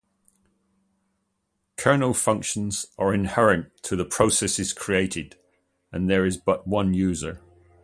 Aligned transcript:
Kernel 1.77 2.15
functions 2.15 2.87
are 2.97 3.13
inherent 3.13 3.67
to 3.83 3.95
the 3.95 4.03
processes 4.03 4.73
created, 4.73 5.35
and 5.91 6.09
there 6.09 6.25
is 6.25 6.37
but 6.37 6.65
one 6.65 6.95
user. 6.95 7.39